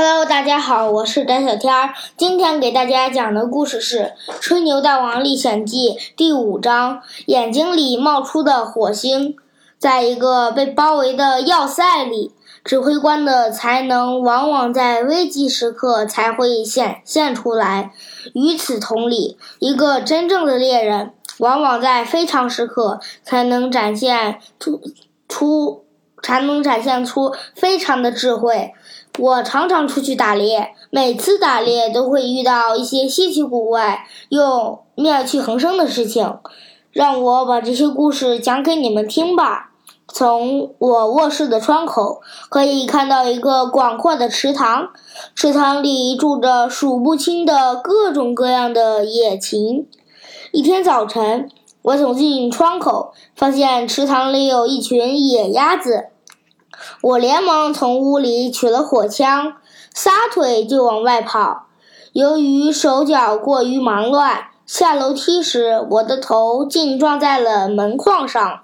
[0.00, 1.92] Hello，大家好，我是翟小天儿。
[2.16, 9.34] 今天给大家讲的故事是《吹牛大王历险记》第五章：眼睛里冒出的火星。
[9.76, 12.30] 在一个被包围的要塞里，
[12.62, 17.90] 指挥官的才能往往在危急时刻才会显现出来。
[18.34, 24.80] 与此同理，一个真正的猎人，往往在非常时刻才能展现出
[25.28, 25.84] 出。
[26.20, 28.74] 才能展现出非常的智慧。
[29.18, 36.38] 我常常出去打猎，每次打猎都会遇到一些稀奇古怪又妙趣横生的事情。
[36.92, 39.72] 让我把这些故事讲给你们听吧。
[40.08, 44.88] 从我卧室的窗口可以看到一个广阔的池塘，
[45.34, 49.86] 池塘里住着数不清的各种各样的野禽。
[50.52, 51.48] 一天早晨。
[51.82, 56.08] 我走进窗口，发现池塘里有一群野鸭子。
[57.00, 59.54] 我连忙从屋里取了火枪，
[59.94, 61.66] 撒腿就往外跑。
[62.12, 68.60] 由于手脚过于忙乱，下楼梯时我的头竟撞在了门框上，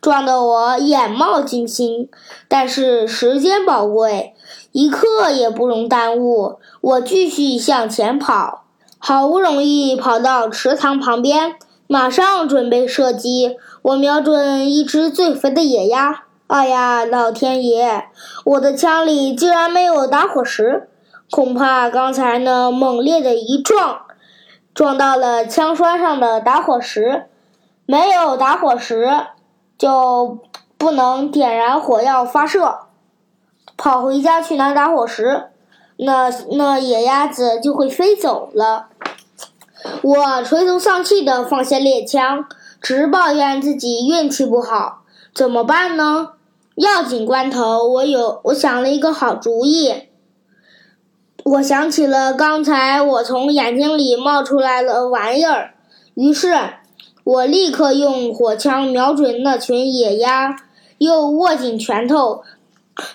[0.00, 2.08] 撞得我眼冒金星。
[2.48, 4.34] 但是时间宝贵，
[4.72, 6.58] 一刻也不容耽误。
[6.80, 8.64] 我继续向前跑，
[8.98, 11.56] 好不容易跑到池塘旁边。
[11.86, 16.24] 马上准备射击，我瞄准一只最肥的野鸭。
[16.46, 18.04] 哎呀，老天爷！
[18.44, 20.88] 我的枪里竟然没有打火石，
[21.30, 24.02] 恐怕刚才那猛烈的一撞，
[24.74, 27.26] 撞到了枪栓上的打火石。
[27.86, 29.10] 没有打火石，
[29.78, 30.38] 就
[30.78, 32.80] 不能点燃火药发射。
[33.76, 35.50] 跑回家去拿打火石，
[35.96, 38.88] 那那野鸭子就会飞走了。
[40.02, 42.46] 我垂头丧气地放下猎枪，
[42.80, 45.03] 直抱怨自己运气不好。
[45.34, 46.34] 怎么办呢？
[46.76, 49.92] 要紧关头，我有我想了一个好主意。
[51.42, 55.74] 我想起了刚才我从眼睛里冒出来的玩意儿，
[56.14, 56.54] 于是
[57.24, 60.56] 我立刻用火枪瞄准那群野鸭，
[60.98, 62.44] 又握紧拳头，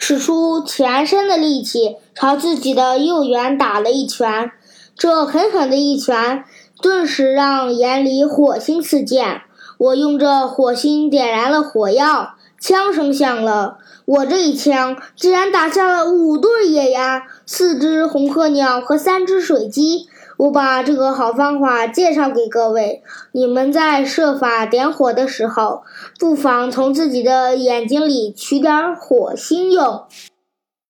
[0.00, 4.50] 使出全身的力气朝自己的右眼打了一拳。
[4.96, 6.44] 这狠狠的一拳，
[6.82, 9.42] 顿时让眼里火星四溅。
[9.78, 13.78] 我用这火星点燃了火药，枪声响了。
[14.04, 20.08] 我这一枪竟然打下了五对野鸭、四只红鹤鸟和三只水鸡。
[20.38, 23.02] 我把这个好方法介绍给各位，
[23.32, 25.82] 你们在设法点火的时候，
[26.18, 30.04] 不妨从自己的眼睛里取点火星用。